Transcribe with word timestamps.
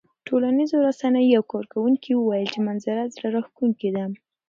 ټولنیزو 0.27 0.77
رسنیو 0.87 1.31
یو 1.35 1.43
کاروونکي 1.53 2.11
وویل 2.15 2.47
چې 2.53 2.59
منظره 2.67 3.11
زړه 3.15 3.27
راښکونکې 3.35 3.89
ده. 3.95 4.05